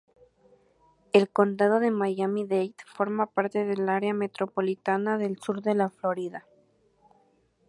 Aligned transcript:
El 1.13 1.29
condado 1.29 1.79
de 1.79 1.91
Miami-Dade 1.91 2.73
forma 2.87 3.27
parte 3.27 3.65
del 3.65 3.87
área 3.87 4.15
metropolitana 4.15 5.19
del 5.19 5.37
Sur 5.37 5.61
de 5.61 5.75
la 5.75 5.91
Florida. 5.91 6.47